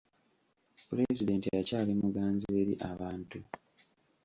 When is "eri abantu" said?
2.59-3.39